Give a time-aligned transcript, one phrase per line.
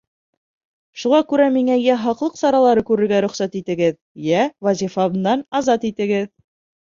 [1.01, 3.99] Шуға күрә миңә йә һаҡлыҡ саралары күрергә рөхсәт итегеҙ,
[4.31, 6.27] йә вазифамдан азат итегеҙ.